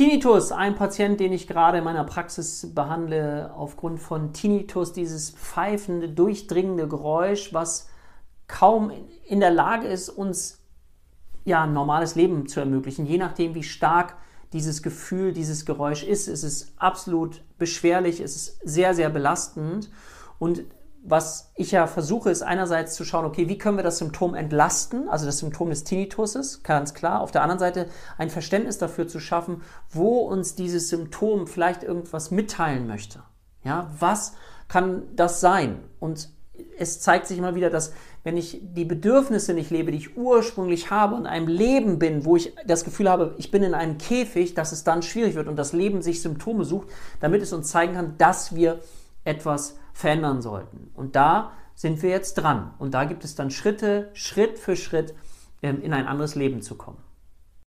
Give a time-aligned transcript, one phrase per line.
[0.00, 6.08] Tinnitus, ein Patient, den ich gerade in meiner Praxis behandle, aufgrund von Tinnitus, dieses pfeifende,
[6.08, 7.86] durchdringende Geräusch, was
[8.46, 8.90] kaum
[9.28, 10.62] in der Lage ist, uns
[11.44, 13.04] ja, ein normales Leben zu ermöglichen.
[13.04, 14.16] Je nachdem, wie stark
[14.54, 19.90] dieses Gefühl, dieses Geräusch ist, ist es absolut beschwerlich, es ist sehr, sehr belastend.
[20.38, 20.64] Und
[21.02, 25.08] was ich ja versuche, ist einerseits zu schauen, okay, wie können wir das Symptom entlasten,
[25.08, 27.20] also das Symptom des Tinnituses, ganz klar.
[27.20, 27.86] Auf der anderen Seite
[28.18, 33.22] ein Verständnis dafür zu schaffen, wo uns dieses Symptom vielleicht irgendwas mitteilen möchte.
[33.64, 34.34] Ja, was
[34.68, 35.80] kann das sein?
[36.00, 36.28] Und
[36.78, 37.92] es zeigt sich immer wieder, dass
[38.22, 42.36] wenn ich die Bedürfnisse nicht lebe, die ich ursprünglich habe und einem Leben bin, wo
[42.36, 45.56] ich das Gefühl habe, ich bin in einem Käfig, dass es dann schwierig wird und
[45.56, 46.88] das Leben sich Symptome sucht,
[47.20, 48.80] damit es uns zeigen kann, dass wir
[49.24, 50.90] etwas verändern sollten.
[50.94, 52.74] Und da sind wir jetzt dran.
[52.78, 55.14] Und da gibt es dann Schritte, Schritt für Schritt
[55.62, 56.98] ähm, in ein anderes Leben zu kommen.